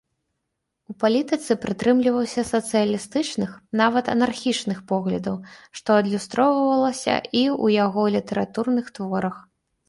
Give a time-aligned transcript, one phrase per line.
[0.91, 3.51] У палітыцы прытрымліваўся сацыялістычных,
[3.81, 5.37] нават анархічных поглядаў,
[5.81, 9.37] што адлюстроўвалася і ў яго літаратурных творах.